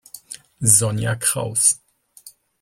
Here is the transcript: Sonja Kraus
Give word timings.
Sonja 0.77 1.13
Kraus 1.13 1.77